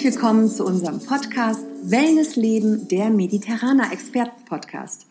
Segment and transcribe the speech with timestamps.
[0.00, 5.06] Herzlich willkommen zu unserem Podcast Wellness Leben, der Mediterraner Experten Podcast.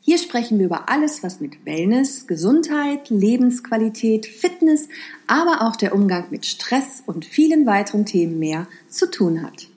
[0.00, 4.88] Hier sprechen wir über alles, was mit Wellness, Gesundheit, Lebensqualität, Fitness,
[5.26, 9.68] aber auch der Umgang mit Stress und vielen weiteren Themen mehr zu tun hat.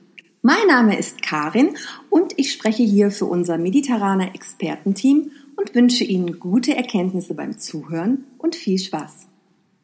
[0.41, 1.75] Mein Name ist Karin
[2.09, 8.23] und ich spreche hier für unser Mediterraner Expertenteam und wünsche Ihnen gute Erkenntnisse beim Zuhören
[8.37, 9.27] und viel Spaß.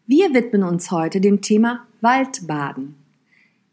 [0.08, 2.96] Wir widmen uns heute dem Thema Waldbaden.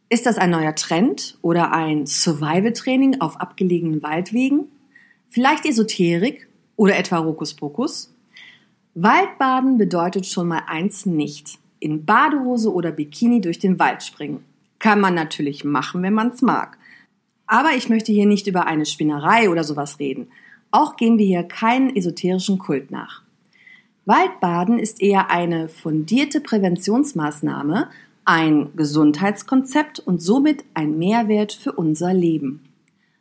[0.09, 4.67] Ist das ein neuer Trend oder ein Survival-Training auf abgelegenen Waldwegen?
[5.31, 8.15] Vielleicht Esoterik oder etwa Hokuspokus?
[8.95, 11.59] Waldbaden bedeutet schon mal eins nicht.
[11.81, 14.45] In Badehose oder Bikini durch den Wald springen.
[14.79, 16.79] Kann man natürlich machen, wenn man es mag.
[17.49, 20.29] Aber ich möchte hier nicht über eine Spinnerei oder sowas reden.
[20.71, 23.23] Auch gehen wir hier keinen esoterischen Kult nach.
[24.05, 27.89] Waldbaden ist eher eine fundierte Präventionsmaßnahme,
[28.27, 32.65] ein Gesundheitskonzept und somit ein Mehrwert für unser Leben.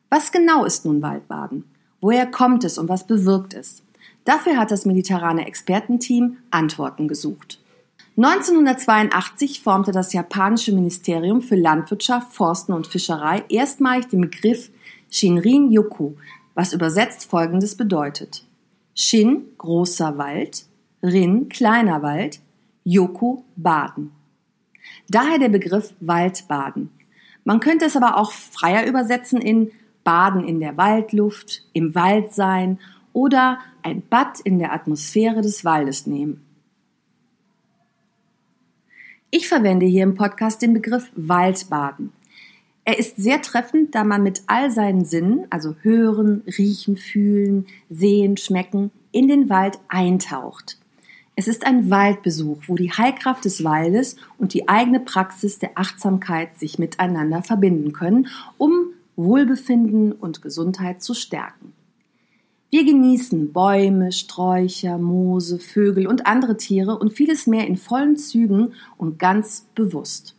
[0.09, 1.63] Was genau ist nun Waldbaden?
[2.01, 3.83] Woher kommt es und was bewirkt es?
[4.25, 7.61] Dafür hat das mediterrane Expertenteam Antworten gesucht.
[8.17, 14.71] 1982 formte das japanische Ministerium für Landwirtschaft, Forsten und Fischerei erstmalig den Begriff
[15.09, 16.13] Shinrin Yoku,
[16.55, 18.45] was übersetzt folgendes bedeutet.
[18.95, 20.65] Shin, großer Wald,
[21.03, 22.39] Rin, kleiner Wald,
[22.83, 24.11] Yoku, Baden.
[25.09, 26.89] Daher der Begriff Waldbaden.
[27.43, 29.71] Man könnte es aber auch freier übersetzen in
[30.03, 32.79] Baden in der Waldluft, im Wald sein
[33.13, 36.41] oder ein Bad in der Atmosphäre des Waldes nehmen.
[39.31, 42.11] Ich verwende hier im Podcast den Begriff Waldbaden.
[42.85, 48.37] Er ist sehr treffend, da man mit all seinen Sinnen, also hören, riechen, fühlen, sehen,
[48.37, 50.77] schmecken, in den Wald eintaucht.
[51.37, 56.57] Es ist ein Waldbesuch, wo die Heilkraft des Waldes und die eigene Praxis der Achtsamkeit
[56.57, 61.73] sich miteinander verbinden können, um Wohlbefinden und Gesundheit zu stärken.
[62.69, 68.73] Wir genießen Bäume, Sträucher, Moose, Vögel und andere Tiere und vieles mehr in vollen Zügen
[68.97, 70.35] und ganz bewusst.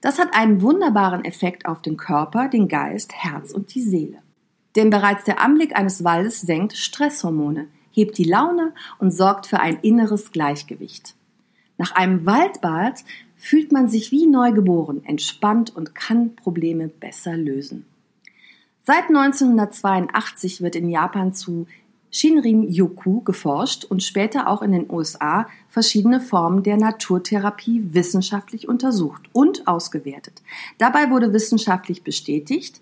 [0.00, 4.18] Das hat einen wunderbaren Effekt auf den Körper, den Geist, Herz und die Seele.
[4.76, 9.80] Denn bereits der Anblick eines Waldes senkt Stresshormone, hebt die Laune und sorgt für ein
[9.82, 11.16] inneres Gleichgewicht.
[11.78, 13.04] Nach einem Waldbad
[13.36, 17.86] fühlt man sich wie neugeboren, entspannt und kann Probleme besser lösen.
[18.82, 21.66] Seit 1982 wird in Japan zu
[22.10, 29.66] Shinrin-yoku geforscht und später auch in den USA verschiedene Formen der Naturtherapie wissenschaftlich untersucht und
[29.66, 30.40] ausgewertet.
[30.78, 32.80] Dabei wurde wissenschaftlich bestätigt,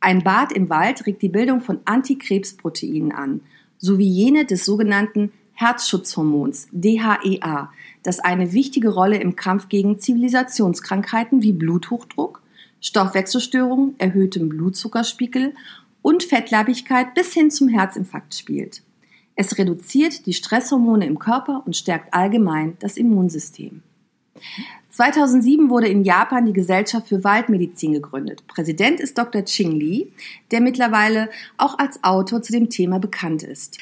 [0.00, 3.40] ein Bad im Wald regt die Bildung von Antikrebsproteinen an
[3.78, 7.72] sowie jene des sogenannten Herzschutzhormons DHEA,
[8.02, 12.42] das eine wichtige Rolle im Kampf gegen Zivilisationskrankheiten wie Bluthochdruck,
[12.80, 15.54] Stoffwechselstörungen, erhöhtem Blutzuckerspiegel
[16.02, 18.82] und Fettleibigkeit bis hin zum Herzinfarkt spielt.
[19.34, 23.82] Es reduziert die Stresshormone im Körper und stärkt allgemein das Immunsystem.
[24.96, 28.46] 2007 wurde in Japan die Gesellschaft für Waldmedizin gegründet.
[28.46, 29.44] Präsident ist Dr.
[29.44, 30.10] Ching Li,
[30.50, 33.76] der mittlerweile auch als Autor zu dem Thema bekannt ist.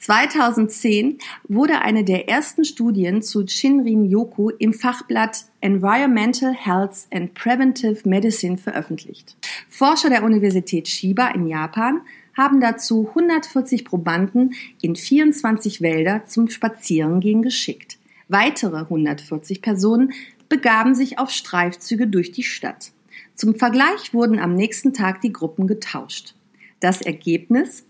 [0.00, 1.16] 2010
[1.48, 9.34] wurde eine der ersten Studien zu Shinrin-yoku im Fachblatt Environmental Health and Preventive Medicine veröffentlicht.
[9.70, 12.02] Forscher der Universität Shiba in Japan
[12.36, 14.52] haben dazu 140 Probanden
[14.82, 17.97] in 24 Wälder zum Spazierengehen geschickt.
[18.28, 20.12] Weitere 140 Personen
[20.48, 22.92] begaben sich auf Streifzüge durch die Stadt.
[23.34, 26.34] Zum Vergleich wurden am nächsten Tag die Gruppen getauscht.
[26.80, 27.86] Das Ergebnis?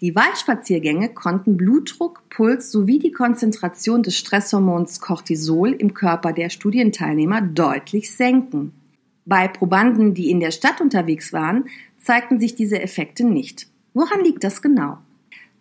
[0.00, 7.42] Die Waldspaziergänge konnten Blutdruck, Puls sowie die Konzentration des Stresshormons Cortisol im Körper der Studienteilnehmer
[7.42, 8.72] deutlich senken.
[9.26, 11.66] Bei Probanden, die in der Stadt unterwegs waren,
[11.98, 13.68] zeigten sich diese Effekte nicht.
[13.92, 14.98] Woran liegt das genau?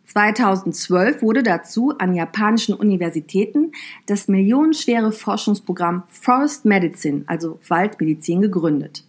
[0.10, 3.72] 2012 wurde dazu an japanischen Universitäten
[4.08, 9.04] das millionenschwere Forschungsprogramm Forest Medicine, also Waldmedizin, gegründet.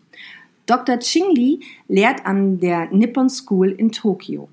[0.66, 0.98] Dr.
[0.98, 4.48] Ching Li lehrt an der Nippon School in Tokio.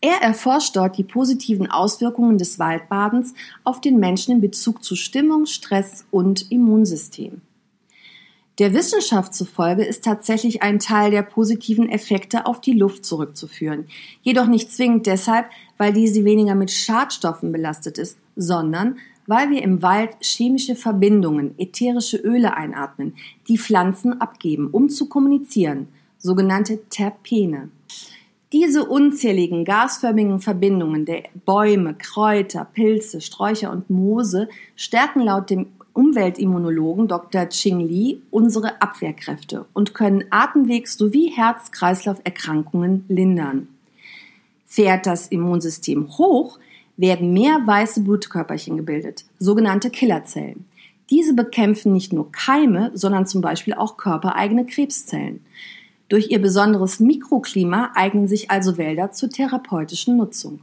[0.00, 3.34] Er erforscht dort die positiven Auswirkungen des Waldbadens
[3.64, 7.40] auf den Menschen in Bezug zu Stimmung, Stress und Immunsystem.
[8.58, 13.86] Der Wissenschaft zufolge ist tatsächlich ein Teil der positiven Effekte auf die Luft zurückzuführen.
[14.22, 19.82] Jedoch nicht zwingend deshalb, weil diese weniger mit Schadstoffen belastet ist, sondern weil wir im
[19.82, 23.16] Wald chemische Verbindungen, ätherische Öle einatmen,
[23.48, 27.68] die Pflanzen abgeben, um zu kommunizieren, sogenannte Terpene.
[28.52, 35.66] Diese unzähligen gasförmigen Verbindungen der Bäume, Kräuter, Pilze, Sträucher und Moose stärken laut dem
[35.96, 37.48] Umweltimmunologen Dr.
[37.48, 43.68] Ching Li unsere Abwehrkräfte und können Atemwegs- sowie Herz-Kreislauf-Erkrankungen lindern.
[44.66, 46.58] Fährt das Immunsystem hoch,
[46.96, 50.66] werden mehr weiße Blutkörperchen gebildet, sogenannte Killerzellen.
[51.10, 55.44] Diese bekämpfen nicht nur Keime, sondern zum Beispiel auch körpereigene Krebszellen.
[56.08, 60.60] Durch ihr besonderes Mikroklima eignen sich also Wälder zur therapeutischen Nutzung.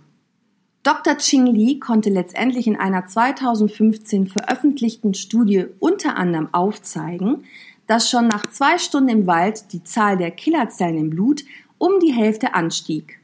[0.83, 1.17] Dr.
[1.17, 7.45] Ching Li konnte letztendlich in einer 2015 veröffentlichten Studie unter anderem aufzeigen,
[7.87, 11.45] dass schon nach zwei Stunden im Wald die Zahl der Killerzellen im Blut
[11.77, 13.21] um die Hälfte anstieg.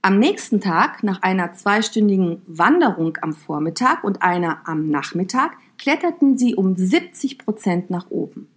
[0.00, 6.54] Am nächsten Tag, nach einer zweistündigen Wanderung am Vormittag und einer am Nachmittag, kletterten sie
[6.54, 8.48] um 70 Prozent nach oben.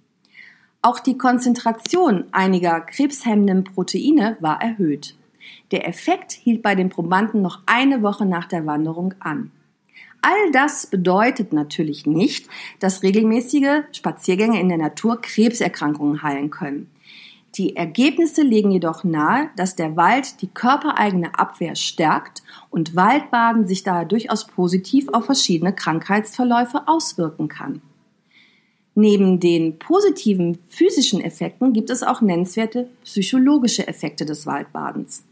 [0.82, 5.16] Auch die Konzentration einiger krebshemmenden Proteine war erhöht.
[5.72, 9.52] Der Effekt hielt bei den Probanden noch eine Woche nach der Wanderung an.
[10.22, 12.48] All das bedeutet natürlich nicht,
[12.80, 16.92] dass regelmäßige Spaziergänge in der Natur Krebserkrankungen heilen können.
[17.56, 23.84] Die Ergebnisse legen jedoch nahe, dass der Wald die körpereigene Abwehr stärkt und Waldbaden sich
[23.84, 27.82] daher durchaus positiv auf verschiedene Krankheitsverläufe auswirken kann.
[28.96, 35.24] Neben den positiven physischen Effekten gibt es auch nennenswerte psychologische Effekte des Waldbadens.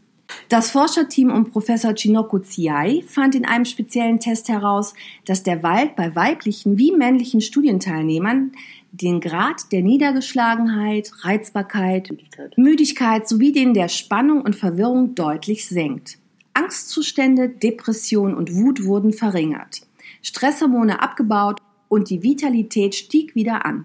[0.50, 4.94] Das Forscherteam um Professor Chinoko Ziai fand in einem speziellen Test heraus,
[5.24, 8.50] dass der Wald bei weiblichen wie männlichen Studienteilnehmern
[8.90, 12.58] den Grad der Niedergeschlagenheit, Reizbarkeit, Müdigkeit.
[12.58, 16.18] Müdigkeit sowie den der Spannung und Verwirrung deutlich senkt.
[16.52, 19.82] Angstzustände, Depression und Wut wurden verringert,
[20.20, 23.84] Stresshormone abgebaut und die Vitalität stieg wieder an.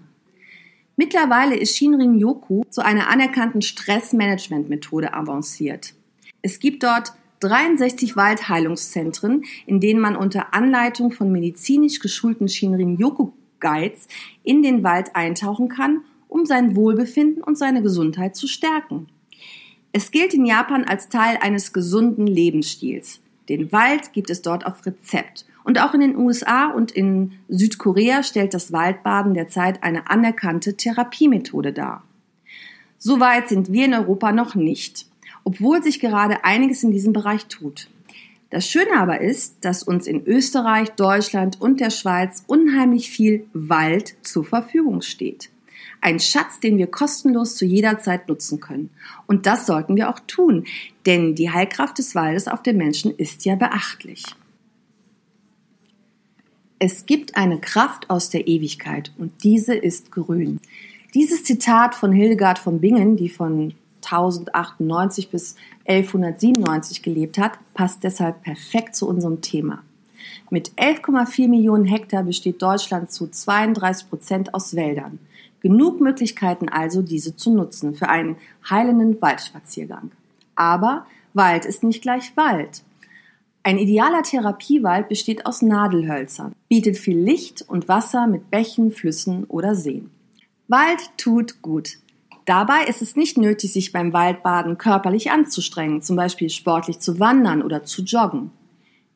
[0.96, 5.94] Mittlerweile ist Shinrin Yoku zu einer anerkannten Stressmanagement-Methode avanciert.
[6.46, 14.06] Es gibt dort 63 Waldheilungszentren, in denen man unter Anleitung von medizinisch geschulten Shinrin-Yoku-Guides
[14.44, 19.08] in den Wald eintauchen kann, um sein Wohlbefinden und seine Gesundheit zu stärken.
[19.90, 23.18] Es gilt in Japan als Teil eines gesunden Lebensstils.
[23.48, 25.46] Den Wald gibt es dort auf Rezept.
[25.64, 31.72] Und auch in den USA und in Südkorea stellt das Waldbaden derzeit eine anerkannte Therapiemethode
[31.72, 32.04] dar.
[32.98, 35.06] Soweit sind wir in Europa noch nicht
[35.46, 37.88] obwohl sich gerade einiges in diesem Bereich tut.
[38.50, 44.16] Das Schöne aber ist, dass uns in Österreich, Deutschland und der Schweiz unheimlich viel Wald
[44.22, 45.50] zur Verfügung steht.
[46.00, 48.90] Ein Schatz, den wir kostenlos zu jeder Zeit nutzen können.
[49.28, 50.64] Und das sollten wir auch tun,
[51.06, 54.24] denn die Heilkraft des Waldes auf den Menschen ist ja beachtlich.
[56.80, 60.58] Es gibt eine Kraft aus der Ewigkeit und diese ist grün.
[61.14, 65.56] Dieses Zitat von Hildegard von Bingen, die von 1098 bis
[65.86, 69.82] 1197 gelebt hat, passt deshalb perfekt zu unserem Thema.
[70.50, 75.18] Mit 11,4 Millionen Hektar besteht Deutschland zu 32 Prozent aus Wäldern.
[75.60, 78.36] Genug Möglichkeiten also, diese zu nutzen für einen
[78.68, 80.12] heilenden Waldspaziergang.
[80.54, 82.82] Aber Wald ist nicht gleich Wald.
[83.62, 89.74] Ein idealer Therapiewald besteht aus Nadelhölzern, bietet viel Licht und Wasser mit Bächen, Flüssen oder
[89.74, 90.10] Seen.
[90.68, 91.98] Wald tut gut.
[92.46, 97.60] Dabei ist es nicht nötig, sich beim Waldbaden körperlich anzustrengen, zum Beispiel sportlich zu wandern
[97.60, 98.52] oder zu joggen.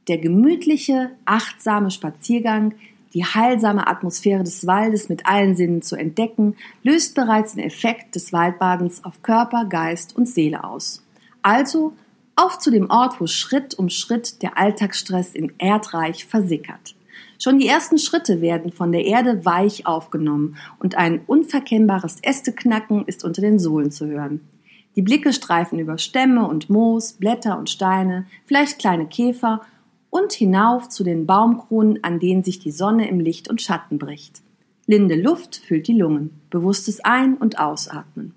[0.09, 2.75] Der gemütliche, achtsame Spaziergang,
[3.15, 8.33] die heilsame Atmosphäre des Waldes mit allen Sinnen zu entdecken, löst bereits den Effekt des
[8.33, 11.05] Waldbadens auf Körper, Geist und Seele aus.
[11.43, 11.93] Also
[12.35, 16.97] auf zu dem Ort, wo Schritt um Schritt der Alltagsstress im Erdreich versickert.
[17.43, 23.25] Schon die ersten Schritte werden von der Erde weich aufgenommen und ein unverkennbares Ästeknacken ist
[23.25, 24.41] unter den Sohlen zu hören.
[24.95, 29.63] Die Blicke streifen über Stämme und Moos, Blätter und Steine, vielleicht kleine Käfer
[30.11, 34.43] und hinauf zu den Baumkronen, an denen sich die Sonne im Licht und Schatten bricht.
[34.87, 38.35] Linde Luft füllt die Lungen, bewusstes Ein- und Ausatmen.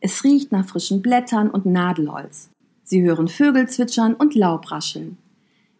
[0.00, 2.50] Es riecht nach frischen Blättern und Nadelholz.
[2.84, 5.18] Sie hören Vögel zwitschern und Laub rascheln.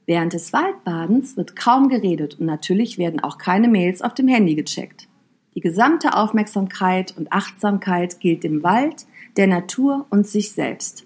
[0.07, 4.55] Während des Waldbadens wird kaum geredet und natürlich werden auch keine Mails auf dem Handy
[4.55, 5.09] gecheckt.
[5.57, 11.05] Die gesamte Aufmerksamkeit und Achtsamkeit gilt dem Wald, der Natur und sich selbst.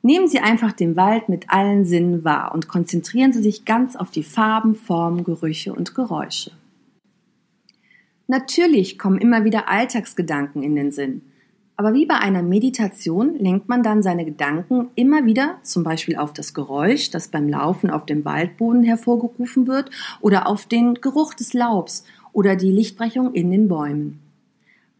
[0.00, 4.10] Nehmen Sie einfach den Wald mit allen Sinnen wahr und konzentrieren Sie sich ganz auf
[4.10, 6.52] die Farben, Formen, Gerüche und Geräusche.
[8.26, 11.22] Natürlich kommen immer wieder Alltagsgedanken in den Sinn.
[11.76, 16.32] Aber wie bei einer Meditation lenkt man dann seine Gedanken immer wieder zum Beispiel auf
[16.32, 19.90] das Geräusch, das beim Laufen auf dem Waldboden hervorgerufen wird,
[20.20, 24.20] oder auf den Geruch des Laubs oder die Lichtbrechung in den Bäumen.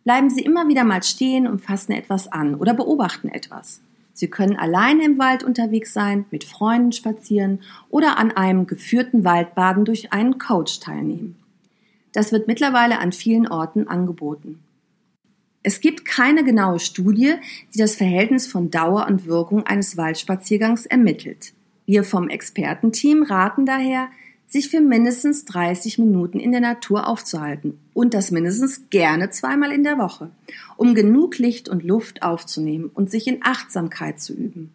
[0.03, 3.81] Bleiben Sie immer wieder mal stehen und fassen etwas an oder beobachten etwas.
[4.13, 9.85] Sie können alleine im Wald unterwegs sein, mit Freunden spazieren oder an einem geführten Waldbaden
[9.85, 11.37] durch einen Coach teilnehmen.
[12.13, 14.61] Das wird mittlerweile an vielen Orten angeboten.
[15.67, 17.37] Es gibt keine genaue Studie,
[17.73, 21.55] die das Verhältnis von Dauer und Wirkung eines Waldspaziergangs ermittelt.
[21.87, 24.09] Wir vom Expertenteam raten daher,
[24.47, 29.85] sich für mindestens 30 Minuten in der Natur aufzuhalten und das mindestens gerne zweimal in
[29.85, 30.31] der Woche,
[30.77, 34.71] um genug Licht und Luft aufzunehmen und sich in Achtsamkeit zu üben.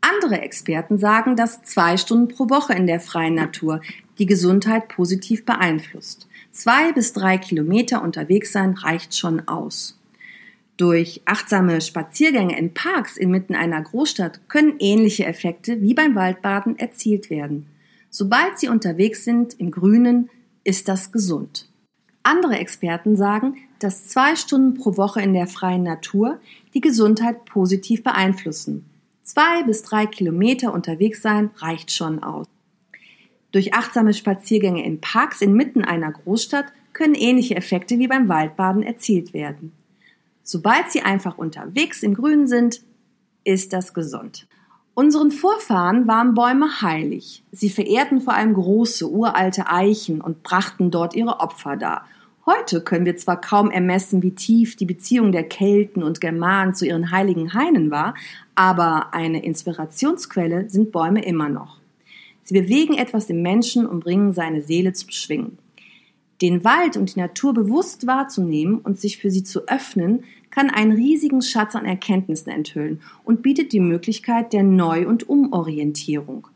[0.00, 3.82] Andere Experten sagen, dass zwei Stunden pro Woche in der freien Natur
[4.18, 6.28] die Gesundheit positiv beeinflusst.
[6.50, 9.97] Zwei bis drei Kilometer unterwegs sein reicht schon aus.
[10.78, 17.30] Durch achtsame Spaziergänge in Parks inmitten einer Großstadt können ähnliche Effekte wie beim Waldbaden erzielt
[17.30, 17.66] werden.
[18.10, 20.30] Sobald sie unterwegs sind im Grünen,
[20.62, 21.68] ist das gesund.
[22.22, 26.38] Andere Experten sagen, dass zwei Stunden pro Woche in der freien Natur
[26.74, 28.84] die Gesundheit positiv beeinflussen.
[29.24, 32.46] Zwei bis drei Kilometer unterwegs sein reicht schon aus.
[33.50, 39.32] Durch achtsame Spaziergänge in Parks inmitten einer Großstadt können ähnliche Effekte wie beim Waldbaden erzielt
[39.32, 39.72] werden.
[40.50, 42.80] Sobald sie einfach unterwegs im Grün sind,
[43.44, 44.48] ist das gesund.
[44.94, 47.44] Unseren Vorfahren waren Bäume heilig.
[47.52, 52.06] Sie verehrten vor allem große, uralte Eichen und brachten dort ihre Opfer dar.
[52.46, 56.86] Heute können wir zwar kaum ermessen, wie tief die Beziehung der Kelten und Germanen zu
[56.86, 58.14] ihren heiligen Hainen war,
[58.54, 61.76] aber eine Inspirationsquelle sind Bäume immer noch.
[62.42, 65.58] Sie bewegen etwas im Menschen und bringen seine Seele zum Schwingen.
[66.40, 70.24] Den Wald und die Natur bewusst wahrzunehmen und sich für sie zu öffnen,
[70.58, 76.48] kann einen riesigen Schatz an Erkenntnissen enthüllen und bietet die Möglichkeit der Neu- und Umorientierung.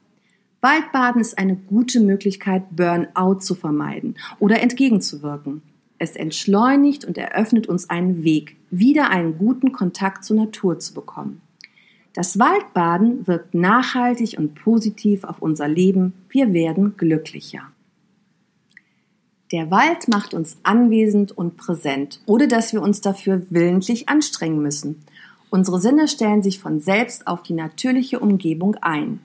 [0.61, 5.63] Waldbaden ist eine gute Möglichkeit, Burnout zu vermeiden oder entgegenzuwirken.
[5.99, 11.41] Es entschleunigt und eröffnet uns einen Weg, wieder einen guten Kontakt zur Natur zu bekommen.
[12.13, 16.13] Das Waldbaden wirkt nachhaltig und positiv auf unser Leben.
[16.29, 17.72] Wir werden glücklicher.
[19.53, 25.05] Der Wald macht uns anwesend und präsent, ohne dass wir uns dafür willentlich anstrengen müssen.
[25.51, 29.21] Unsere Sinne stellen sich von selbst auf die natürliche Umgebung ein.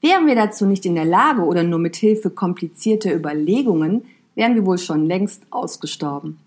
[0.00, 4.04] Wären wir dazu nicht in der Lage oder nur mit Hilfe komplizierter Überlegungen,
[4.36, 6.38] wären wir wohl schon längst ausgestorben.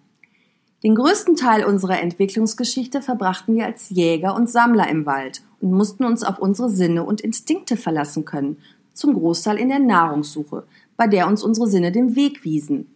[0.82, 6.06] Den größten Teil unserer Entwicklungsgeschichte verbrachten wir als Jäger und Sammler im Wald und mussten
[6.06, 8.56] uns auf unsere Sinne und Instinkte verlassen können,
[8.94, 10.64] zum Großteil in der Nahrungssuche,
[10.96, 12.88] bei der uns unsere Sinne den Weg wiesen.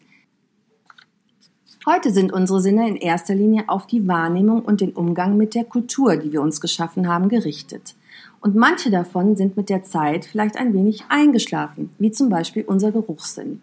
[1.87, 5.65] Heute sind unsere Sinne in erster Linie auf die Wahrnehmung und den Umgang mit der
[5.65, 7.93] Kultur, die wir uns geschaffen haben, gerichtet.
[8.41, 12.91] Und manche davon sind mit der Zeit vielleicht ein wenig eingeschlafen, wie zum Beispiel unser
[12.91, 13.61] Geruchssinn.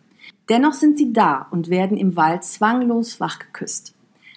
[0.49, 3.93] Dennoch sind sie da und werden im Wald zwanglos wachgeküsst.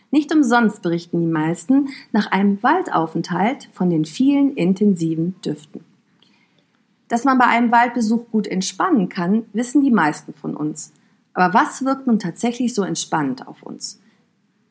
[0.10, 5.82] Nicht umsonst berichten die meisten nach einem Waldaufenthalt von den vielen intensiven Düften.
[7.08, 10.92] Dass man bei einem Waldbesuch gut entspannen kann, wissen die meisten von uns.
[11.36, 14.00] Aber was wirkt nun tatsächlich so entspannt auf uns?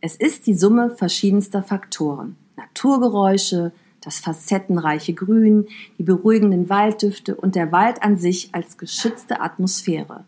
[0.00, 2.36] Es ist die Summe verschiedenster Faktoren.
[2.56, 5.66] Naturgeräusche, das facettenreiche Grün,
[5.98, 10.24] die beruhigenden Walddüfte und der Wald an sich als geschützte Atmosphäre.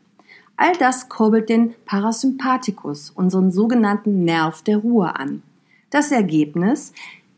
[0.57, 5.43] All das kurbelt den Parasympathikus, unseren sogenannten Nerv der Ruhe an.
[5.91, 6.93] Das Ergebnis?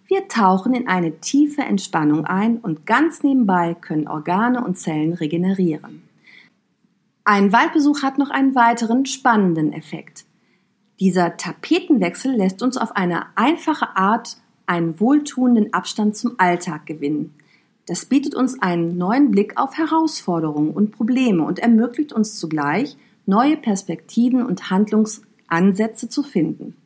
[0.06, 6.07] Wir tauchen in eine tiefe Entspannung ein und ganz nebenbei können Organe und Zellen regenerieren.
[7.30, 10.24] Ein Waldbesuch hat noch einen weiteren spannenden Effekt.
[10.98, 17.34] Dieser Tapetenwechsel lässt uns auf eine einfache Art einen wohltuenden Abstand zum Alltag gewinnen.
[17.84, 23.58] Das bietet uns einen neuen Blick auf Herausforderungen und Probleme und ermöglicht uns zugleich, neue
[23.58, 26.78] Perspektiven und Handlungsansätze zu finden.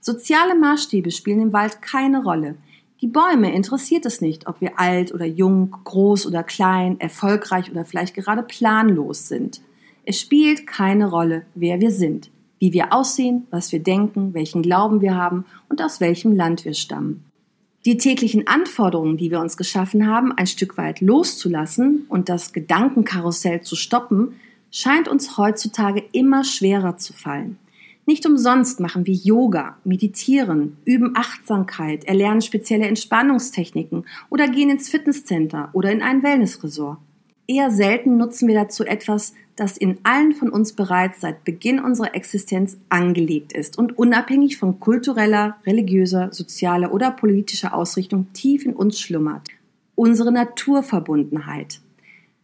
[0.00, 2.56] Soziale Maßstäbe spielen im Wald keine Rolle.
[3.02, 7.84] Die Bäume interessiert es nicht, ob wir alt oder jung, groß oder klein, erfolgreich oder
[7.84, 9.60] vielleicht gerade planlos sind.
[10.04, 12.30] Es spielt keine Rolle, wer wir sind,
[12.60, 16.74] wie wir aussehen, was wir denken, welchen Glauben wir haben und aus welchem Land wir
[16.74, 17.24] stammen.
[17.84, 23.62] Die täglichen Anforderungen, die wir uns geschaffen haben, ein Stück weit loszulassen und das Gedankenkarussell
[23.62, 24.36] zu stoppen,
[24.70, 27.58] scheint uns heutzutage immer schwerer zu fallen.
[28.04, 35.70] Nicht umsonst machen wir Yoga, meditieren, üben Achtsamkeit, erlernen spezielle Entspannungstechniken oder gehen ins Fitnesscenter
[35.72, 36.98] oder in ein Wellnessresort.
[37.46, 42.14] Eher selten nutzen wir dazu etwas, das in allen von uns bereits seit Beginn unserer
[42.14, 48.98] Existenz angelegt ist und unabhängig von kultureller, religiöser, sozialer oder politischer Ausrichtung tief in uns
[48.98, 49.48] schlummert.
[49.94, 51.80] Unsere Naturverbundenheit.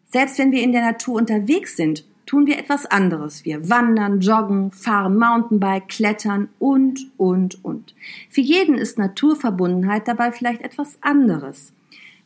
[0.06, 3.47] Selbst wenn wir in der Natur unterwegs sind, tun wir etwas anderes.
[3.47, 7.94] Wir wandern, joggen, fahren Mountainbike, klettern und, und, und.
[8.28, 11.73] Für jeden ist Naturverbundenheit dabei vielleicht etwas anderes.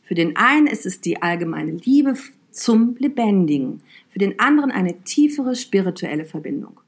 [0.03, 2.15] Für den einen ist es die allgemeine Liebe
[2.51, 6.81] zum Lebendigen, für den anderen eine tiefere spirituelle Verbindung.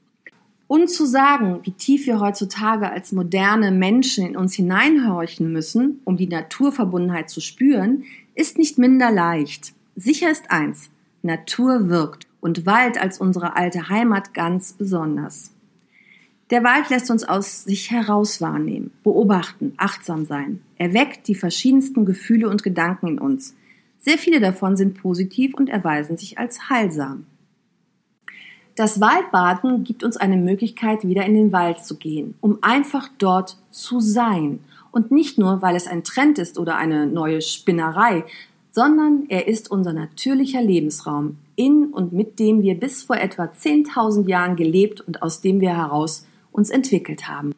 [0.68, 6.18] Und zu sagen, wie tief wir heutzutage als moderne Menschen in uns hineinhorchen müssen, um
[6.18, 8.04] die Naturverbundenheit zu spüren,
[8.34, 9.72] ist nicht minder leicht.
[9.94, 10.90] Sicher ist eins,
[11.22, 15.52] Natur wirkt und Wald als unsere alte Heimat ganz besonders.
[16.50, 20.62] Der Wald lässt uns aus sich heraus wahrnehmen, beobachten, achtsam sein.
[20.76, 23.56] Er weckt die verschiedensten Gefühle und Gedanken in uns.
[23.98, 27.26] Sehr viele davon sind positiv und erweisen sich als heilsam.
[28.76, 33.56] Das Waldbaden gibt uns eine Möglichkeit, wieder in den Wald zu gehen, um einfach dort
[33.70, 34.60] zu sein.
[34.92, 38.24] Und nicht nur, weil es ein Trend ist oder eine neue Spinnerei,
[38.70, 44.28] sondern er ist unser natürlicher Lebensraum, in und mit dem wir bis vor etwa 10.000
[44.28, 47.54] Jahren gelebt und aus dem wir heraus uns entwickelt haben.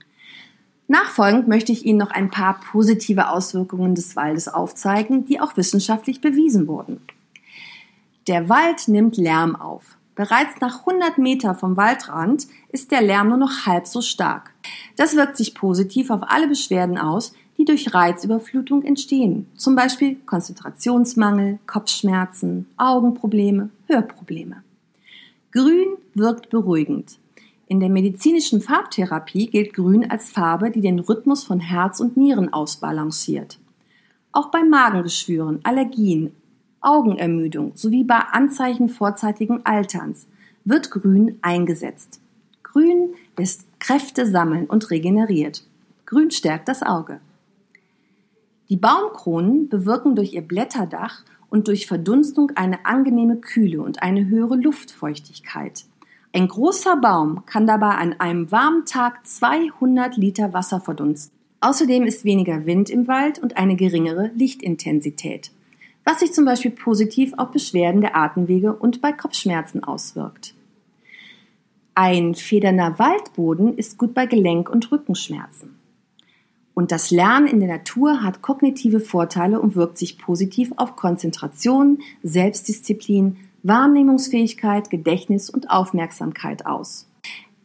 [0.86, 6.22] Nachfolgend möchte ich Ihnen noch ein paar positive Auswirkungen des Waldes aufzeigen, die auch wissenschaftlich
[6.22, 7.02] bewiesen wurden.
[8.26, 9.98] Der Wald nimmt Lärm auf.
[10.14, 14.52] Bereits nach 100 Meter vom Waldrand ist der Lärm nur noch halb so stark.
[14.96, 21.58] Das wirkt sich positiv auf alle Beschwerden aus, die durch Reizüberflutung entstehen, zum Beispiel Konzentrationsmangel,
[21.66, 24.62] Kopfschmerzen, Augenprobleme, Hörprobleme.
[25.50, 27.18] Grün wirkt beruhigend.
[27.66, 32.52] In der medizinischen Farbtherapie gilt Grün als Farbe, die den Rhythmus von Herz und Nieren
[32.52, 33.58] ausbalanciert.
[34.32, 36.32] Auch bei Magengeschwüren, Allergien,
[36.80, 40.28] Augenermüdung sowie bei Anzeichen vorzeitigen Alterns
[40.64, 42.20] wird Grün eingesetzt.
[42.62, 45.64] Grün lässt Kräfte sammeln und regeneriert.
[46.06, 47.20] Grün stärkt das Auge.
[48.68, 54.56] Die Baumkronen bewirken durch ihr Blätterdach und durch Verdunstung eine angenehme Kühle und eine höhere
[54.56, 55.84] Luftfeuchtigkeit.
[56.32, 61.36] Ein großer Baum kann dabei an einem warmen Tag 200 Liter Wasser verdunsten.
[61.60, 65.50] Außerdem ist weniger Wind im Wald und eine geringere Lichtintensität
[66.08, 70.54] was sich zum Beispiel positiv auf Beschwerden der Atemwege und bei Kopfschmerzen auswirkt.
[71.94, 75.77] Ein federnder Waldboden ist gut bei Gelenk- und Rückenschmerzen.
[76.78, 81.98] Und das Lernen in der Natur hat kognitive Vorteile und wirkt sich positiv auf Konzentration,
[82.22, 87.10] Selbstdisziplin, Wahrnehmungsfähigkeit, Gedächtnis und Aufmerksamkeit aus.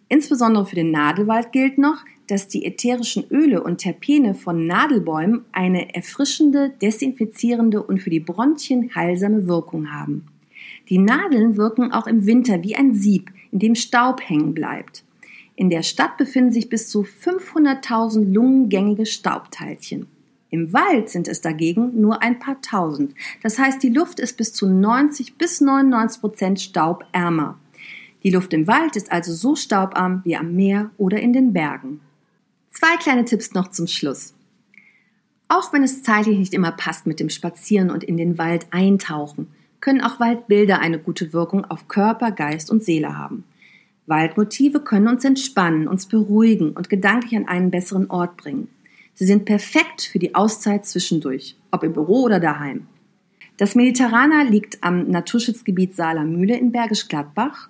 [0.10, 5.94] Insbesondere für den Nadelwald gilt noch, dass die ätherischen Öle und Terpene von Nadelbäumen eine
[5.94, 10.26] erfrischende, desinfizierende und für die Bronchien heilsame Wirkung haben.
[10.90, 15.04] Die Nadeln wirken auch im Winter wie ein Sieb, in dem Staub hängen bleibt.
[15.56, 20.08] In der Stadt befinden sich bis zu 500.000 lungengängige Staubteilchen.
[20.50, 23.16] Im Wald sind es dagegen nur ein paar tausend.
[23.42, 27.58] Das heißt, die Luft ist bis zu 90 bis 99 Prozent staubärmer.
[28.24, 32.02] Die Luft im Wald ist also so staubarm wie am Meer oder in den Bergen.
[32.72, 34.34] Zwei kleine Tipps noch zum Schluss.
[35.48, 39.48] Auch wenn es zeitlich nicht immer passt mit dem Spazieren und in den Wald eintauchen,
[39.82, 43.44] können auch Waldbilder eine gute Wirkung auf Körper, Geist und Seele haben.
[44.06, 48.68] Waldmotive können uns entspannen, uns beruhigen und gedanklich an einen besseren Ort bringen.
[49.14, 52.88] Sie sind perfekt für die Auszeit zwischendurch, ob im Büro oder daheim.
[53.58, 57.70] Das Mediterraner liegt am Naturschutzgebiet Saarlamühle in Bergisch Gladbach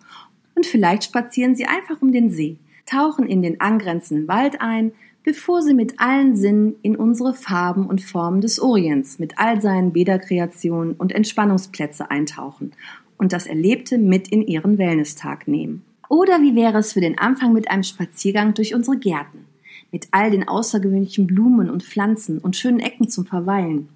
[0.55, 4.91] und vielleicht spazieren Sie einfach um den See tauchen in den angrenzenden Wald ein,
[5.23, 9.93] bevor sie mit allen Sinnen in unsere Farben und Formen des Orients mit all seinen
[9.93, 12.73] Bäderkreationen und Entspannungsplätze eintauchen
[13.17, 15.83] und das Erlebte mit in ihren Wellness-Tag nehmen.
[16.13, 19.47] Oder wie wäre es für den Anfang mit einem Spaziergang durch unsere Gärten,
[19.91, 23.89] mit all den außergewöhnlichen Blumen und Pflanzen und schönen Ecken zum Verweilen?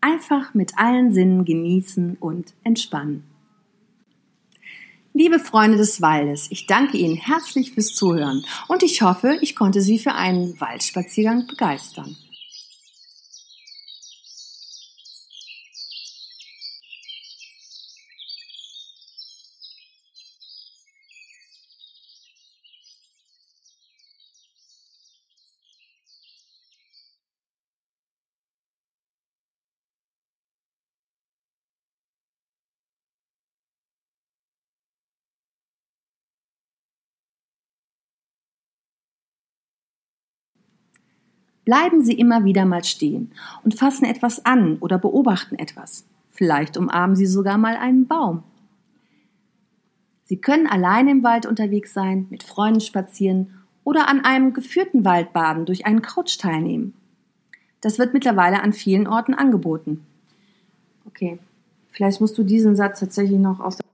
[0.00, 3.24] Einfach mit allen Sinnen genießen und entspannen.
[5.12, 9.80] Liebe Freunde des Waldes, ich danke Ihnen herzlich fürs Zuhören und ich hoffe, ich konnte
[9.80, 12.16] Sie für einen Waldspaziergang begeistern.
[41.66, 43.32] Bleiben Sie immer wieder mal stehen
[43.64, 46.06] und fassen etwas an oder beobachten etwas.
[46.30, 48.44] Vielleicht umarmen Sie sogar mal einen Baum.
[50.24, 55.66] Sie können allein im Wald unterwegs sein, mit Freunden spazieren oder an einem geführten Waldbaden
[55.66, 56.94] durch einen Couch teilnehmen.
[57.80, 60.06] Das wird mittlerweile an vielen Orten angeboten.
[61.04, 61.40] Okay,
[61.90, 63.85] vielleicht musst du diesen Satz tatsächlich noch aus der